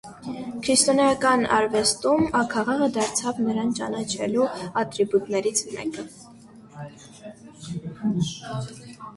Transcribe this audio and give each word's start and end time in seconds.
Քրիստոնեական 0.67 1.43
արվեստում 1.57 2.23
աքաղաղը 2.39 2.87
դարձավ 2.95 3.43
նրան 3.49 3.75
ճանաչելու 3.81 4.47
ատրիբուտներից 4.85 5.65
մեկը։ 5.77 6.07